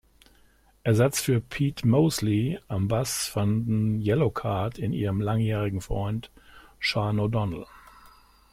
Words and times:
Ersatz 0.83 1.21
für 1.21 1.39
Pete 1.39 1.87
Mosley 1.87 2.57
am 2.67 2.87
Bass 2.87 3.27
fanden 3.27 4.01
Yellowcard 4.01 4.79
in 4.79 4.93
ihrem 4.93 5.21
langjährigen 5.21 5.79
Freund 5.79 6.31
Sean 6.79 7.19
O'Donnell. 7.19 7.67